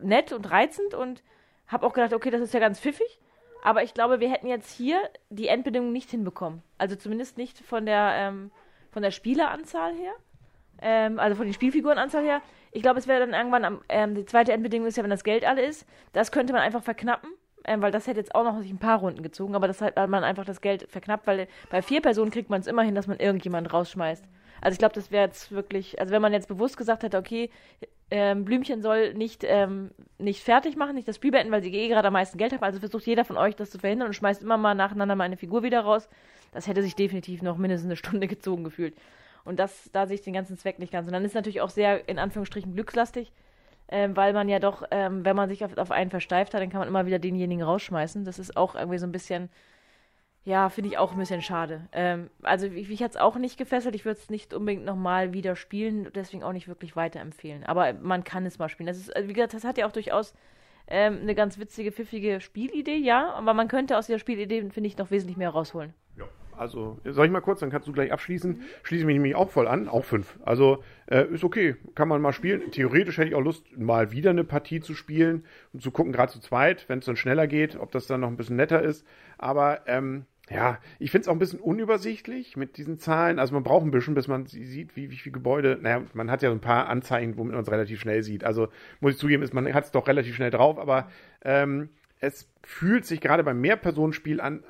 nett 0.00 0.32
und 0.32 0.48
reizend 0.48 0.94
und 0.94 1.24
habe 1.66 1.84
auch 1.84 1.94
gedacht, 1.94 2.12
okay, 2.14 2.30
das 2.30 2.42
ist 2.42 2.54
ja 2.54 2.60
ganz 2.60 2.78
pfiffig. 2.78 3.18
Aber 3.62 3.82
ich 3.82 3.94
glaube, 3.94 4.20
wir 4.20 4.30
hätten 4.30 4.48
jetzt 4.48 4.76
hier 4.76 4.98
die 5.30 5.46
Endbedingungen 5.46 5.92
nicht 5.92 6.10
hinbekommen. 6.10 6.62
Also 6.78 6.96
zumindest 6.96 7.38
nicht 7.38 7.58
von 7.58 7.86
der, 7.86 8.12
ähm, 8.16 8.50
von 8.90 9.02
der 9.02 9.12
Spieleranzahl 9.12 9.94
her. 9.94 10.12
Ähm, 10.82 11.20
also 11.20 11.36
von 11.36 11.46
den 11.46 11.54
Spielfigurenanzahl 11.54 12.24
her. 12.24 12.42
Ich 12.72 12.82
glaube, 12.82 12.98
es 12.98 13.06
wäre 13.06 13.20
dann 13.20 13.34
irgendwann 13.34 13.64
am, 13.64 13.80
ähm, 13.88 14.16
die 14.16 14.24
zweite 14.24 14.52
Endbedingung 14.52 14.88
ist 14.88 14.96
ja, 14.96 15.04
wenn 15.04 15.10
das 15.10 15.24
Geld 15.24 15.44
alle 15.44 15.64
ist. 15.64 15.86
Das 16.12 16.32
könnte 16.32 16.52
man 16.52 16.62
einfach 16.62 16.82
verknappen, 16.82 17.30
ähm, 17.64 17.80
weil 17.82 17.92
das 17.92 18.08
hätte 18.08 18.18
jetzt 18.18 18.34
auch 18.34 18.42
noch 18.42 18.58
sich 18.60 18.72
ein 18.72 18.78
paar 18.78 18.98
Runden 18.98 19.22
gezogen, 19.22 19.54
aber 19.54 19.68
das 19.68 19.80
hat 19.80 19.96
man 19.96 20.24
einfach 20.24 20.44
das 20.44 20.60
Geld 20.60 20.90
verknappt, 20.90 21.28
weil 21.28 21.46
bei 21.70 21.82
vier 21.82 22.00
Personen 22.00 22.32
kriegt 22.32 22.50
man 22.50 22.60
es 22.60 22.66
immer 22.66 22.82
hin, 22.82 22.96
dass 22.96 23.06
man 23.06 23.20
irgendjemand 23.20 23.72
rausschmeißt. 23.72 24.24
Also 24.60 24.74
ich 24.74 24.78
glaube, 24.78 24.94
das 24.94 25.12
wäre 25.12 25.26
jetzt 25.26 25.52
wirklich, 25.52 26.00
also 26.00 26.12
wenn 26.12 26.22
man 26.22 26.32
jetzt 26.32 26.48
bewusst 26.48 26.76
gesagt 26.76 27.04
hätte, 27.04 27.18
okay, 27.18 27.50
ähm, 28.12 28.44
Blümchen 28.44 28.82
soll 28.82 29.14
nicht, 29.14 29.42
ähm, 29.42 29.90
nicht 30.18 30.42
fertig 30.42 30.76
machen, 30.76 30.94
nicht 30.94 31.08
das 31.08 31.16
Spiel 31.16 31.30
beenden, 31.30 31.50
weil 31.50 31.62
sie 31.62 31.74
eh 31.74 31.88
gerade 31.88 32.08
am 32.08 32.12
meisten 32.12 32.36
Geld 32.36 32.52
haben, 32.52 32.62
also 32.62 32.78
versucht 32.78 33.06
jeder 33.06 33.24
von 33.24 33.38
euch 33.38 33.56
das 33.56 33.70
zu 33.70 33.78
verhindern 33.78 34.08
und 34.08 34.12
schmeißt 34.12 34.42
immer 34.42 34.58
mal 34.58 34.74
nacheinander 34.74 35.16
mal 35.16 35.24
eine 35.24 35.38
Figur 35.38 35.62
wieder 35.62 35.80
raus. 35.80 36.10
Das 36.52 36.66
hätte 36.66 36.82
sich 36.82 36.94
definitiv 36.94 37.40
noch 37.40 37.56
mindestens 37.56 37.88
eine 37.88 37.96
Stunde 37.96 38.28
gezogen 38.28 38.64
gefühlt. 38.64 38.94
Und 39.44 39.58
das, 39.58 39.88
da 39.94 40.06
sehe 40.06 40.16
ich 40.16 40.20
den 40.20 40.34
ganzen 40.34 40.58
Zweck 40.58 40.78
nicht 40.78 40.92
ganz. 40.92 41.06
Und 41.06 41.14
dann 41.14 41.24
ist 41.24 41.30
es 41.30 41.34
natürlich 41.34 41.62
auch 41.62 41.70
sehr, 41.70 42.06
in 42.06 42.18
Anführungsstrichen, 42.18 42.74
glückslastig, 42.74 43.32
ähm, 43.88 44.14
weil 44.14 44.34
man 44.34 44.46
ja 44.50 44.58
doch, 44.58 44.82
ähm, 44.90 45.24
wenn 45.24 45.34
man 45.34 45.48
sich 45.48 45.64
auf, 45.64 45.78
auf 45.78 45.90
einen 45.90 46.10
versteift 46.10 46.52
hat, 46.52 46.60
dann 46.60 46.68
kann 46.68 46.80
man 46.80 46.88
immer 46.88 47.06
wieder 47.06 47.18
denjenigen 47.18 47.64
rausschmeißen. 47.64 48.26
Das 48.26 48.38
ist 48.38 48.58
auch 48.58 48.74
irgendwie 48.74 48.98
so 48.98 49.06
ein 49.06 49.12
bisschen, 49.12 49.48
ja, 50.44 50.68
finde 50.70 50.90
ich 50.90 50.98
auch 50.98 51.12
ein 51.12 51.18
bisschen 51.18 51.42
schade. 51.42 51.88
Ähm, 51.92 52.28
also 52.42 52.68
mich, 52.68 52.88
mich 52.88 53.02
hat 53.02 53.12
es 53.12 53.16
auch 53.16 53.36
nicht 53.36 53.58
gefesselt. 53.58 53.94
Ich 53.94 54.04
würde 54.04 54.18
es 54.20 54.28
nicht 54.28 54.52
unbedingt 54.52 54.84
nochmal 54.84 55.32
wieder 55.32 55.54
spielen, 55.54 56.08
deswegen 56.14 56.42
auch 56.42 56.52
nicht 56.52 56.66
wirklich 56.66 56.96
weiterempfehlen. 56.96 57.64
Aber 57.64 57.92
man 57.92 58.24
kann 58.24 58.44
es 58.44 58.58
mal 58.58 58.68
spielen. 58.68 58.88
Das 58.88 58.98
ist, 58.98 59.14
also 59.14 59.28
wie 59.28 59.34
gesagt, 59.34 59.54
das 59.54 59.64
hat 59.64 59.78
ja 59.78 59.86
auch 59.86 59.92
durchaus 59.92 60.34
ähm, 60.88 61.20
eine 61.22 61.36
ganz 61.36 61.58
witzige, 61.58 61.92
pfiffige 61.92 62.40
Spielidee, 62.40 62.96
ja. 62.96 63.32
Aber 63.34 63.54
man 63.54 63.68
könnte 63.68 63.96
aus 63.96 64.06
dieser 64.06 64.18
Spielidee, 64.18 64.68
finde 64.70 64.88
ich, 64.88 64.98
noch 64.98 65.12
wesentlich 65.12 65.36
mehr 65.36 65.50
rausholen. 65.50 65.94
Ja. 66.18 66.24
Also, 66.56 66.98
soll 67.04 67.26
ich 67.26 67.32
mal 67.32 67.40
kurz, 67.40 67.60
dann 67.60 67.70
kannst 67.70 67.86
du 67.86 67.92
gleich 67.92 68.12
abschließen. 68.12 68.62
Schließe 68.82 69.06
mich 69.06 69.14
nämlich 69.14 69.36
auch 69.36 69.48
voll 69.48 69.68
an, 69.68 69.88
auch 69.88 70.04
fünf. 70.04 70.38
Also, 70.44 70.82
äh, 71.06 71.24
ist 71.28 71.44
okay, 71.44 71.76
kann 71.94 72.08
man 72.08 72.20
mal 72.20 72.32
spielen. 72.32 72.70
Theoretisch 72.72 73.16
hätte 73.16 73.28
ich 73.28 73.34
auch 73.36 73.40
Lust, 73.40 73.64
mal 73.78 74.10
wieder 74.10 74.30
eine 74.30 74.44
Partie 74.44 74.80
zu 74.80 74.94
spielen 74.94 75.44
und 75.72 75.82
zu 75.82 75.92
gucken, 75.92 76.12
gerade 76.12 76.32
zu 76.32 76.40
zweit, 76.40 76.88
wenn 76.88 76.98
es 76.98 77.06
dann 77.06 77.16
schneller 77.16 77.46
geht, 77.46 77.76
ob 77.76 77.92
das 77.92 78.06
dann 78.06 78.20
noch 78.20 78.28
ein 78.28 78.36
bisschen 78.36 78.56
netter 78.56 78.82
ist. 78.82 79.06
Aber 79.38 79.82
ähm, 79.86 80.26
ja, 80.50 80.78
ich 80.98 81.10
finde 81.10 81.22
es 81.22 81.28
auch 81.28 81.32
ein 81.32 81.38
bisschen 81.38 81.60
unübersichtlich 81.60 82.56
mit 82.56 82.76
diesen 82.76 82.98
Zahlen. 82.98 83.38
Also 83.38 83.54
man 83.54 83.62
braucht 83.62 83.84
ein 83.84 83.90
bisschen, 83.90 84.14
bis 84.14 84.28
man 84.28 84.46
sieht, 84.46 84.96
wie, 84.96 85.10
wie 85.10 85.16
viele 85.16 85.32
Gebäude. 85.32 85.78
Naja, 85.80 86.02
man 86.14 86.30
hat 86.30 86.42
ja 86.42 86.50
so 86.50 86.56
ein 86.56 86.60
paar 86.60 86.88
Anzeigen, 86.88 87.36
womit 87.36 87.54
man 87.54 87.62
es 87.62 87.70
relativ 87.70 88.00
schnell 88.00 88.22
sieht. 88.22 88.44
Also 88.44 88.68
muss 89.00 89.12
ich 89.12 89.18
zugeben, 89.18 89.42
ist, 89.42 89.54
man 89.54 89.72
hat 89.72 89.84
es 89.84 89.92
doch 89.92 90.06
relativ 90.08 90.34
schnell 90.34 90.50
drauf, 90.50 90.78
aber 90.78 91.08
ähm, 91.44 91.90
es 92.20 92.48
fühlt 92.62 93.04
sich 93.04 93.20
gerade 93.20 93.42
beim 93.42 93.60
Mehrpersonenspiel 93.60 94.40
an, 94.40 94.62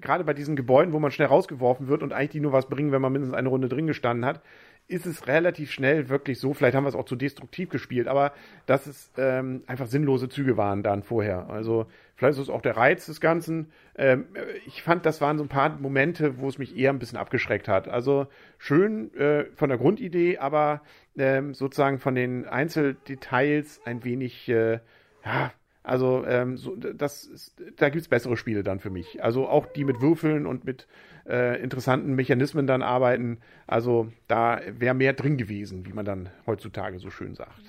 gerade 0.00 0.24
bei 0.24 0.34
diesen 0.34 0.56
Gebäuden, 0.56 0.92
wo 0.92 0.98
man 0.98 1.12
schnell 1.12 1.28
rausgeworfen 1.28 1.86
wird 1.88 2.02
und 2.02 2.12
eigentlich 2.12 2.30
die 2.30 2.40
nur 2.40 2.52
was 2.52 2.68
bringen, 2.68 2.90
wenn 2.90 3.02
man 3.02 3.12
mindestens 3.12 3.38
eine 3.38 3.48
Runde 3.48 3.68
drin 3.68 3.86
gestanden 3.86 4.24
hat, 4.24 4.42
ist 4.88 5.04
es 5.04 5.26
relativ 5.26 5.70
schnell 5.70 6.08
wirklich 6.08 6.40
so, 6.40 6.54
vielleicht 6.54 6.74
haben 6.74 6.84
wir 6.84 6.88
es 6.88 6.94
auch 6.94 7.04
zu 7.04 7.14
destruktiv 7.14 7.68
gespielt, 7.68 8.08
aber 8.08 8.32
dass 8.64 8.86
es 8.86 9.12
ähm, 9.18 9.62
einfach 9.66 9.86
sinnlose 9.86 10.30
Züge 10.30 10.56
waren 10.56 10.82
dann 10.82 11.02
vorher. 11.02 11.50
Also 11.50 11.86
vielleicht 12.16 12.38
ist 12.38 12.44
es 12.44 12.48
auch 12.48 12.62
der 12.62 12.76
Reiz 12.76 13.04
des 13.04 13.20
Ganzen. 13.20 13.70
Ähm, 13.96 14.26
ich 14.66 14.82
fand, 14.82 15.04
das 15.04 15.20
waren 15.20 15.36
so 15.36 15.44
ein 15.44 15.48
paar 15.48 15.78
Momente, 15.78 16.38
wo 16.38 16.48
es 16.48 16.56
mich 16.56 16.74
eher 16.76 16.90
ein 16.90 16.98
bisschen 16.98 17.18
abgeschreckt 17.18 17.68
hat. 17.68 17.86
Also 17.86 18.28
schön 18.56 19.14
äh, 19.14 19.44
von 19.54 19.68
der 19.68 19.76
Grundidee, 19.76 20.38
aber 20.38 20.80
ähm, 21.18 21.52
sozusagen 21.52 21.98
von 21.98 22.14
den 22.14 22.46
Einzeldetails 22.46 23.82
ein 23.84 24.04
wenig, 24.04 24.48
äh, 24.48 24.80
ja, 25.22 25.52
also 25.88 26.24
ähm, 26.26 26.58
so, 26.58 26.76
das 26.76 27.24
ist, 27.24 27.54
da 27.76 27.88
gibt's 27.88 28.08
bessere 28.08 28.36
Spiele 28.36 28.62
dann 28.62 28.78
für 28.78 28.90
mich. 28.90 29.22
Also 29.24 29.48
auch 29.48 29.64
die 29.64 29.84
mit 29.84 30.02
Würfeln 30.02 30.46
und 30.46 30.64
mit 30.64 30.86
äh, 31.26 31.62
interessanten 31.62 32.14
Mechanismen 32.14 32.66
dann 32.66 32.82
arbeiten. 32.82 33.38
Also 33.66 34.12
da 34.26 34.60
wäre 34.78 34.94
mehr 34.94 35.14
drin 35.14 35.38
gewesen, 35.38 35.86
wie 35.86 35.94
man 35.94 36.04
dann 36.04 36.28
heutzutage 36.46 36.98
so 36.98 37.08
schön 37.10 37.34
sagt. 37.34 37.62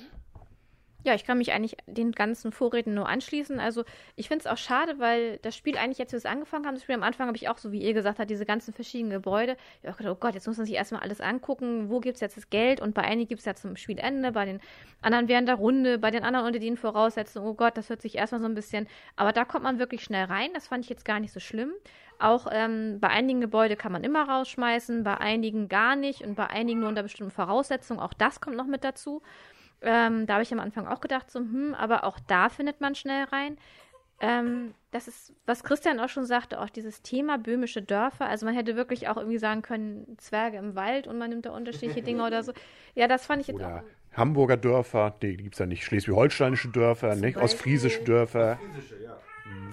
Ja, 1.06 1.14
ich 1.14 1.24
kann 1.24 1.38
mich 1.38 1.54
eigentlich 1.54 1.78
den 1.88 2.12
ganzen 2.12 2.52
Vorräten 2.52 2.94
nur 2.94 3.08
anschließen. 3.08 3.58
Also 3.62 3.86
ich 4.18 4.28
finde 4.28 4.44
es 4.44 4.48
auch 4.48 4.58
schade, 4.58 5.00
weil 5.00 5.38
das 5.38 5.56
Spiel 5.56 5.78
eigentlich, 5.78 5.98
jetzt 5.98 6.12
wir 6.12 6.18
es 6.18 6.26
angefangen 6.26 6.66
haben, 6.66 6.76
das 6.76 6.84
Spiel 6.84 6.96
am 6.96 7.04
Anfang 7.04 7.28
habe 7.28 7.38
ich 7.38 7.48
auch, 7.48 7.58
so 7.58 7.72
wie 7.72 7.82
ihr 7.82 7.94
gesagt 7.94 8.20
habt, 8.20 8.30
diese 8.30 8.46
ganzen 8.46 8.74
verschiedenen 8.74 9.12
Gebäude. 9.12 9.56
Ich 9.82 9.88
habe 9.88 9.98
gedacht, 9.98 10.16
oh 10.18 10.20
Gott, 10.20 10.34
jetzt 10.34 10.46
muss 10.46 10.58
man 10.58 10.66
sich 10.66 10.76
erstmal 10.76 11.02
alles 11.02 11.22
angucken, 11.22 11.90
wo 11.90 12.02
gibt 12.02 12.16
es 12.16 12.22
jetzt 12.22 12.36
das 12.36 12.50
Geld 12.50 12.82
und 12.82 12.94
bei 12.94 13.04
einigen 13.04 13.30
gibt 13.30 13.40
es 13.40 13.46
ja 13.46 13.56
zum 13.56 13.78
Spielende, 13.78 14.34
bei 14.34 14.44
den 14.44 14.60
anderen 15.02 15.30
während 15.30 15.48
der 15.48 15.56
Runde, 15.56 16.00
bei 16.00 16.12
den 16.12 16.24
anderen 16.24 16.48
unter 16.48 16.60
den 16.60 16.76
Voraussetzungen, 16.76 17.48
oh 17.48 17.54
Gott, 17.54 17.78
das 17.78 17.90
hört 17.90 18.02
sich 18.02 18.16
erstmal 18.16 18.42
so 18.42 18.48
ein 18.48 18.56
bisschen, 18.56 18.86
aber 19.16 19.32
da 19.32 19.46
kommt 19.46 19.64
man 19.64 19.80
wirklich 19.80 20.04
schnell 20.04 20.26
rein, 20.26 20.50
das 20.54 20.68
fand 20.68 20.84
ich 20.84 20.90
jetzt 20.90 21.06
gar 21.06 21.22
nicht 21.22 21.32
so 21.32 21.40
schlimm. 21.40 21.72
Auch 22.22 22.48
ähm, 22.52 23.00
bei 23.00 23.08
einigen 23.08 23.40
Gebäude 23.40 23.78
kann 23.78 23.94
man 23.94 24.04
immer 24.04 24.28
rausschmeißen, 24.28 25.06
bei 25.06 25.18
einigen 25.18 25.70
gar 25.70 25.96
nicht 25.96 26.22
und 26.26 26.36
bei 26.36 26.48
einigen 26.48 26.82
nur 26.82 26.90
unter 26.90 27.04
bestimmten 27.04 27.32
Voraussetzungen, 27.32 28.02
auch 28.02 28.14
das 28.14 28.42
kommt 28.42 28.58
noch 28.58 28.68
mit 28.68 28.84
dazu. 28.84 29.22
Ähm, 29.82 30.26
da 30.26 30.34
habe 30.34 30.44
ich 30.44 30.52
am 30.52 30.60
Anfang 30.60 30.88
auch 30.88 31.02
gedacht, 31.02 31.32
so, 31.32 31.40
hm, 31.40 31.74
aber 31.74 32.04
auch 32.04 32.20
da 32.28 32.50
findet 32.50 32.82
man 32.82 32.96
schnell 32.96 33.26
rein. 33.26 33.58
Ähm, 34.22 34.74
das 34.92 35.08
ist, 35.08 35.34
was 35.46 35.64
Christian 35.64 36.00
auch 36.00 36.10
schon 36.10 36.26
sagte, 36.26 36.60
auch 36.60 36.70
dieses 36.70 37.02
Thema 37.02 37.38
böhmische 37.38 37.82
Dörfer. 37.82 38.26
Also 38.26 38.46
man 38.46 38.56
hätte 38.56 38.76
wirklich 38.76 39.08
auch 39.08 39.18
irgendwie 39.18 39.38
sagen 39.38 39.62
können, 39.62 40.18
Zwerge 40.18 40.58
im 40.58 40.76
Wald 40.76 41.08
und 41.08 41.18
man 41.18 41.30
nimmt 41.30 41.46
da 41.46 41.52
unterschiedliche 41.52 42.02
Dinge 42.02 42.26
oder 42.26 42.44
so. 42.44 42.52
Ja, 42.96 43.08
das 43.08 43.26
fand 43.26 43.42
ich 43.42 43.48
jetzt 43.48 43.58
Oder 43.58 43.78
auch. 43.78 44.18
Hamburger 44.18 44.58
Dörfer, 44.58 45.16
die 45.22 45.38
gibt's 45.38 45.60
ja 45.60 45.66
nicht. 45.66 45.86
Schleswig-Holsteinische 45.86 46.70
Dörfer, 46.70 47.16
nicht? 47.16 47.38
Ostfriesische 47.38 48.04
Dörfer. 48.04 48.60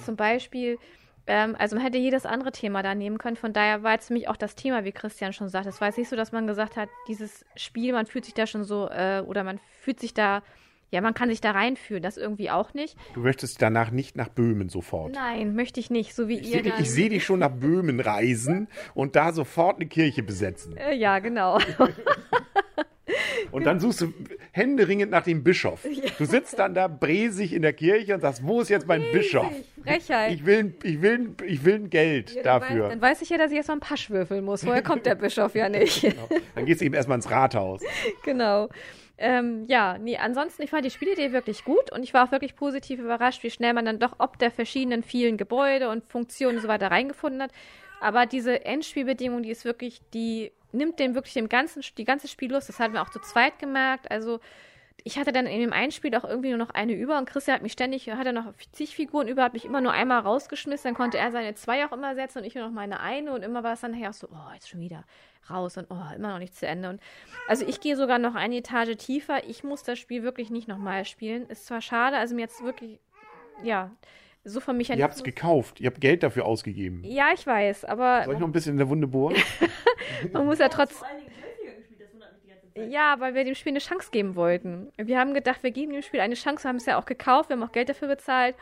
Zum 0.05 0.15
Beispiel, 0.15 0.79
ähm, 1.27 1.57
also 1.59 1.77
man 1.77 1.85
hätte 1.85 1.99
jedes 1.99 2.25
andere 2.27 2.53
Thema 2.53 2.83
da 2.83 2.95
nehmen 2.95 3.19
können. 3.19 3.37
Von 3.37 3.53
daher 3.53 3.83
war 3.83 3.93
jetzt 3.93 4.09
für 4.09 4.13
mich 4.13 4.29
auch 4.29 4.37
das 4.37 4.55
Thema, 4.55 4.85
wie 4.85 4.93
Christian 4.93 5.33
schon 5.33 5.49
sagt. 5.49 5.67
Es 5.67 5.81
war 5.81 5.89
jetzt 5.89 5.99
nicht 5.99 6.09
so, 6.09 6.17
dass 6.17 6.33
man 6.33 6.47
gesagt 6.47 6.77
hat, 6.77 6.89
dieses 7.09 7.45
Spiel, 7.57 7.93
man 7.93 8.07
fühlt 8.07 8.25
sich 8.25 8.35
da 8.35 8.47
schon 8.47 8.65
so, 8.65 8.89
äh, 8.89 9.23
oder 9.27 9.43
man 9.45 9.59
fühlt 9.81 9.99
sich 10.01 10.15
da, 10.15 10.43
ja, 10.93 11.01
man 11.01 11.15
kann 11.15 11.29
sich 11.29 11.41
da 11.41 11.51
reinfühlen. 11.51 12.03
Das 12.03 12.17
irgendwie 12.17 12.51
auch 12.51 12.75
nicht. 12.75 12.97
Du 13.15 13.21
möchtest 13.21 13.61
danach 13.61 13.91
nicht 13.91 14.17
nach 14.17 14.29
Böhmen 14.29 14.69
sofort. 14.69 15.15
Nein, 15.15 15.55
möchte 15.57 15.81
ich 15.81 15.91
nicht, 15.91 16.15
so 16.15 16.29
wie 16.29 16.39
Ich 16.39 16.47
ihr 16.47 16.53
sehe 16.53 16.63
dich, 16.63 16.73
dann. 16.73 16.83
ich 16.83 16.91
seh 16.91 17.09
dich 17.09 17.25
schon 17.25 17.41
nach 17.41 17.51
Böhmen 17.51 17.99
reisen 18.01 18.69
und 18.95 19.17
da 19.17 19.33
sofort 19.33 19.77
eine 19.77 19.87
Kirche 19.87 20.23
besetzen. 20.23 20.77
Äh, 20.77 20.95
ja, 20.95 21.19
genau. 21.19 21.59
Und 23.53 23.65
dann 23.65 23.79
suchst 23.81 24.01
du 24.01 24.13
händeringend 24.57 25.11
nach 25.11 25.25
dem 25.25 25.45
Bischof. 25.45 25.87
Du 26.19 26.25
sitzt 26.25 26.59
dann 26.59 26.73
da 26.73 26.89
bräsig 26.89 27.53
in 27.53 27.61
der 27.61 27.75
Kirche 27.75 28.15
und 28.15 28.21
sagst, 28.21 28.47
wo 28.47 28.63
ist 28.63 28.71
jetzt 28.71 28.87
mein 28.87 29.03
Bischof? 29.13 29.53
Frechheit. 29.83 30.33
Ich 30.33 30.47
will, 30.47 30.75
ich 30.83 31.03
will, 31.03 31.35
ich 31.45 31.65
will 31.65 31.75
ein 31.75 31.91
Geld 31.91 32.31
Ja, 32.35 32.43
dann 32.43 32.61
dafür. 32.61 32.85
Weiß, 32.85 32.91
dann 32.91 33.01
weiß 33.03 33.23
ich 33.23 33.29
ja, 33.29 33.39
dass 33.39 33.51
ich 33.51 33.59
erstmal 33.59 33.75
einen 33.75 33.81
Pasch 33.81 34.09
würfeln 34.09 34.45
muss. 34.45 34.65
Vorher 34.65 34.83
kommt 34.83 35.05
der 35.05 35.15
Bischof 35.15 35.55
ja 35.55 35.69
nicht. 35.69 36.05
Dann 36.55 36.65
gehst 36.65 36.81
du 36.81 36.87
eben 36.87 36.95
erstmal 36.95 37.17
ins 37.17 37.31
Rathaus. 37.31 37.83
genau. 38.25 38.69
Ähm, 39.19 39.65
ja, 39.67 39.99
nee, 39.99 40.17
ansonsten, 40.17 40.63
ich 40.63 40.71
fand 40.71 40.85
die 40.85 40.91
Spielidee 40.91 41.33
wirklich 41.33 41.65
gut 41.65 41.93
und 41.93 42.03
ich 42.03 42.13
war 42.13 42.27
auch 42.27 42.33
wirklich 42.33 42.55
positiv 42.55 43.01
überrascht, 43.01 43.43
wie 43.43 43.51
schnell 43.51 43.73
man 43.73 43.85
dann 43.85 43.99
doch 43.99 44.17
ob 44.19 44.39
der 44.39 44.51
verschiedenen 44.51 45.03
vielen 45.03 45.37
Gebäude 45.37 45.89
und 45.89 46.05
Funktionen 46.05 46.57
und 46.57 46.63
so 46.63 46.69
weiter 46.69 46.91
reingefunden 46.91 47.43
hat. 47.43 47.51
Aber 48.07 48.25
diese 48.25 48.65
Endspielbedingung, 48.65 49.43
die 49.43 49.51
ist 49.51 49.65
wirklich, 49.65 50.01
die 50.15 50.53
nimmt 50.71 51.01
dem 51.01 51.17
wirklich 51.17 51.35
dem 51.35 51.49
ganzen, 51.49 51.83
die 51.99 52.05
ganze 52.05 52.29
Spiellust, 52.29 52.69
das 52.69 52.79
hatten 52.79 52.95
wir 52.95 53.03
auch 53.03 53.11
zu 53.11 53.19
zweit 53.19 53.59
gemerkt. 53.59 54.09
Also 54.13 54.39
ich 55.03 55.19
hatte 55.19 55.33
dann 55.33 55.49
in 55.49 55.59
dem 55.59 55.73
einen 55.73 55.91
Spiel 55.91 56.15
auch 56.15 56.23
irgendwie 56.23 56.51
nur 56.51 56.59
noch 56.59 56.71
eine 56.71 56.93
über 56.93 57.19
und 57.19 57.29
Christian 57.29 57.57
hat 57.57 57.63
mich 57.65 57.73
ständig, 57.73 58.09
hatte 58.09 58.33
noch 58.33 58.55
zig 58.71 58.95
Figuren 58.95 59.27
über, 59.27 59.43
hat 59.43 59.55
mich 59.55 59.65
immer 59.65 59.81
nur 59.81 59.91
einmal 59.91 60.21
rausgeschmissen, 60.21 60.85
dann 60.91 60.95
konnte 60.95 61.19
er 61.19 61.33
seine 61.33 61.57
zwei 61.57 61.85
auch 61.85 61.91
immer 61.91 62.15
setzen 62.15 62.39
und 62.39 62.45
ich 62.45 62.55
nur 62.55 62.67
noch 62.67 62.73
meine 62.73 63.01
eine 63.01 63.33
und 63.33 63.43
immer 63.43 63.65
war 63.65 63.73
es 63.73 63.81
dann 63.81 63.91
nachher 63.91 64.11
auch 64.11 64.15
so, 64.15 64.29
oh, 64.31 64.55
jetzt 64.55 64.69
schon 64.69 64.79
wieder 64.79 65.03
raus 65.51 65.77
und 65.77 65.89
oh, 65.91 66.15
immer 66.15 66.29
noch 66.29 66.39
nicht 66.39 66.55
zu 66.55 66.65
Ende. 66.65 66.91
Und 66.91 67.01
also 67.49 67.67
ich 67.67 67.81
gehe 67.81 67.97
sogar 67.97 68.21
noch 68.21 68.37
eine 68.37 68.59
Etage 68.59 68.97
tiefer. 68.99 69.43
Ich 69.49 69.65
muss 69.65 69.83
das 69.83 69.99
Spiel 69.99 70.23
wirklich 70.23 70.51
nicht 70.51 70.69
nochmal 70.69 71.05
spielen. 71.07 71.49
Ist 71.49 71.67
zwar 71.67 71.81
schade, 71.81 72.19
also 72.19 72.37
mir 72.37 72.43
jetzt 72.43 72.63
wirklich, 72.63 73.01
ja, 73.65 73.91
so 74.47 74.61
von 74.61 74.77
Ihr 74.77 74.79
Mechanismus. 74.79 75.03
habt 75.05 75.17
es 75.17 75.25
gekauft, 75.25 75.81
ihr 75.81 75.89
habt 75.89 76.01
Geld 76.01 76.23
dafür 76.23 76.47
ausgegeben. 76.47 77.03
Ja, 77.05 77.31
ich 77.35 77.47
weiß, 77.47 77.85
aber 77.85 78.23
Soll 78.25 78.35
ich 78.35 78.41
noch 78.41 78.49
ein 78.49 78.53
bisschen 78.53 78.73
in 78.73 78.79
der 78.79 78.89
Wunde 78.89 79.07
bohren? 79.07 79.37
man 80.33 80.47
muss 80.47 80.59
ja 80.59 80.71
Zeit. 80.71 80.91
Ja, 82.89 83.17
weil 83.19 83.35
wir 83.35 83.45
dem 83.45 83.55
Spiel 83.55 83.73
eine 83.73 83.79
Chance 83.79 84.11
geben 84.11 84.37
wollten. 84.37 84.93
Wir 84.99 85.19
haben 85.19 85.33
gedacht, 85.33 85.63
wir 85.63 85.71
geben 85.71 85.93
dem 85.93 86.03
Spiel 86.03 86.21
eine 86.21 86.35
Chance, 86.35 86.65
wir 86.65 86.69
haben 86.69 86.77
es 86.77 86.87
ja 86.87 86.99
auch 86.99 87.07
gekauft, 87.07 87.49
wir 87.49 87.57
haben 87.57 87.63
auch 87.63 87.73
Geld 87.73 87.89
dafür 87.89 88.09
bezahlt. 88.09 88.55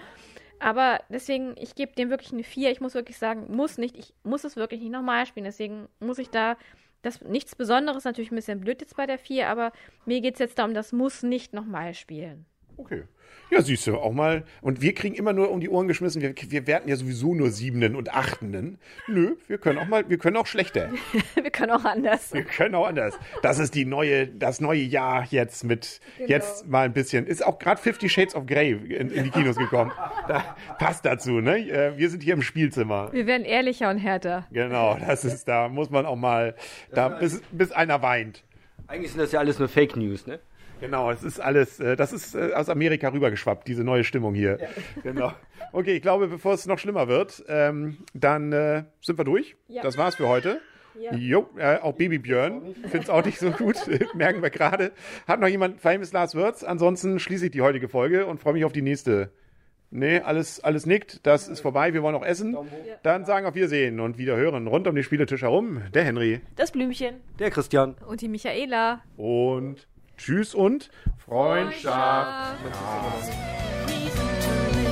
Aber 0.61 1.01
deswegen, 1.09 1.57
ich 1.59 1.75
gebe 1.75 1.95
dem 1.95 2.11
wirklich 2.11 2.33
eine 2.33 2.45
4. 2.45 2.71
Ich 2.71 2.81
muss 2.81 2.95
wirklich 2.95 3.19
sagen, 3.19 3.55
muss 3.55 3.77
nicht, 3.77 3.99
ich 3.99 4.15
muss 4.23 4.45
es 4.45 4.57
wirklich 4.57 4.81
nicht 4.81 4.93
nochmal 4.93 5.27
spielen. 5.27 5.45
Deswegen 5.45 5.89
muss 5.99 6.19
ich 6.19 6.31
da, 6.31 6.57
das 7.03 7.21
nichts 7.23 7.57
Besonderes, 7.57 8.05
natürlich 8.05 8.31
ein 8.31 8.37
bisschen 8.37 8.61
blöd 8.61 8.81
jetzt 8.81 8.97
bei 8.97 9.07
der 9.07 9.19
4, 9.19 9.49
aber 9.49 9.73
mir 10.07 10.21
geht 10.21 10.35
es 10.35 10.39
jetzt 10.41 10.59
darum, 10.59 10.75
das 10.75 10.93
muss 10.93 11.23
nicht 11.23 11.53
nochmal 11.53 11.93
spielen. 11.93 12.47
Okay. 12.77 13.03
Ja, 13.51 13.61
siehst 13.61 13.87
du, 13.87 13.97
auch 13.99 14.13
mal. 14.13 14.45
Und 14.63 14.81
wir 14.81 14.95
kriegen 14.95 15.15
immer 15.15 15.33
nur 15.33 15.51
um 15.51 15.61
die 15.61 15.69
Ohren 15.69 15.87
geschmissen, 15.87 16.23
wir, 16.23 16.35
wir 16.35 16.67
werten 16.67 16.89
ja 16.89 16.97
sowieso 16.97 17.35
nur 17.35 17.51
Siebenen 17.51 17.95
und 17.95 18.13
Achtenden. 18.13 18.79
Nö, 19.07 19.37
wir 19.47 19.59
können 19.59 19.79
auch 19.79 19.87
mal, 19.87 20.09
wir 20.09 20.17
können 20.19 20.37
auch 20.39 20.47
schlechter. 20.47 20.91
wir 21.35 21.51
können 21.51 21.71
auch 21.71 21.85
anders. 21.85 22.33
Wir 22.33 22.43
können 22.43 22.75
auch 22.75 22.87
anders. 22.87 23.17
Das 23.43 23.59
ist 23.59 23.75
die 23.75 23.85
neue, 23.85 24.27
das 24.29 24.61
neue 24.61 24.81
Jahr 24.81 25.27
jetzt 25.31 25.63
mit 25.63 26.01
Genau. 26.17 26.29
jetzt 26.31 26.67
mal 26.67 26.87
ein 26.87 26.95
bisschen. 26.95 27.27
Ist 27.27 27.45
auch 27.47 27.59
gerade 27.59 27.81
Fifty 27.81 28.09
Shades 28.09 28.35
of 28.35 28.47
Grey 28.47 28.73
in, 28.73 29.11
in 29.11 29.25
die 29.25 29.31
Kinos 29.31 29.57
gekommen. 29.57 29.93
Da, 30.27 30.57
passt 30.79 31.05
dazu, 31.05 31.41
ne? 31.41 31.59
Äh, 31.59 31.97
Wir 31.99 32.09
sind 32.11 32.23
hier 32.23 32.35
im 32.35 32.43
Spielzimmer. 32.43 33.13
Wir 33.13 33.27
werden 33.27 33.45
ehrlicher 33.45 33.91
und 33.91 33.99
härter. 33.99 34.47
Genau, 34.53 34.97
das 34.99 35.25
ist, 35.25 35.47
da 35.47 35.69
muss 35.69 35.91
man 35.91 36.07
auch 36.07 36.17
mal, 36.17 36.55
da, 36.93 37.09
bis, 37.11 37.43
bis 37.53 37.73
einer 37.73 38.01
weint. 38.03 38.43
Eigentlich 38.87 39.13
sind 39.13 39.21
das 39.21 39.33
ja 39.33 39.41
alles 39.41 39.59
nur 39.59 39.69
Fake 39.69 39.97
News, 39.97 40.27
ne? 40.27 40.41
Genau, 40.85 41.11
es 41.11 41.23
ist 41.23 41.41
alles, 41.41 41.81
äh, 41.81 41.97
das 41.97 42.13
ist 42.13 42.35
äh, 42.35 42.53
aus 42.55 42.69
Amerika 42.69 43.09
rübergeschwappt, 43.09 43.67
diese 43.67 43.85
neue 43.85 44.05
Stimmung 44.05 44.35
hier. 44.35 44.59
Genau. 45.03 45.33
Okay, 45.73 45.97
ich 45.97 46.03
glaube, 46.03 46.29
bevor 46.29 46.55
es 46.55 46.67
noch 46.67 46.79
schlimmer 46.79 47.09
wird, 47.09 47.43
ähm, 47.49 47.99
dann 48.13 48.53
äh, 48.53 48.85
sind 49.01 49.19
wir 49.19 49.25
durch. 49.25 49.57
Ja. 49.69 49.83
Das 49.83 49.97
war's 49.97 50.15
für 50.17 50.29
heute. 50.29 50.61
Ja. 51.01 51.13
Jo, 51.15 51.49
äh, 51.57 51.79
auch 51.79 51.95
Baby 51.95 52.19
Björn 52.19 52.75
find's 52.89 53.11
auch 53.11 53.25
nicht 53.25 53.39
so 53.41 53.51
gut, 53.51 53.77
merken 54.15 54.43
wir 54.43 54.51
gerade. 54.51 54.93
Hat 55.27 55.41
noch 55.41 55.49
jemand 55.49 55.81
Famous 55.81 56.13
Last 56.13 56.37
Words? 56.37 56.63
Ansonsten 56.63 57.19
schließe 57.19 57.47
ich 57.47 57.51
die 57.51 57.63
heutige 57.63 57.89
Folge 57.89 58.27
und 58.27 58.41
freue 58.41 58.53
mich 58.53 58.65
auf 58.65 58.73
die 58.73 58.83
nächste. 58.83 59.33
Nee, 59.91 60.19
alles, 60.21 60.59
alles 60.63 60.87
nickt, 60.87 61.25
das 61.25 61.47
ist 61.47 61.61
vorbei, 61.61 61.95
wir 61.95 62.03
wollen 62.03 62.15
noch 62.15 62.25
essen. 62.25 62.57
Dann 63.05 63.25
sagen 63.25 63.47
auf 63.47 63.55
Wiedersehen 63.55 64.01
und 64.01 64.19
wieder 64.19 64.37
hören 64.37 64.67
rund 64.67 64.89
um 64.89 64.95
den 64.95 65.05
Spieletisch 65.05 65.43
herum 65.43 65.83
der 65.95 66.05
Henry 66.05 66.41
Das 66.57 66.73
Blümchen. 66.73 67.17
Der 67.39 67.51
Christian. 67.51 67.95
Und 68.07 68.21
die 68.21 68.29
Michaela. 68.29 69.03
und 69.17 69.87
Tschüss 70.17 70.55
und 70.55 70.91
Freundschaft. 71.25 72.59
Freundschaft. 72.61 73.33
Ja. 74.75 74.84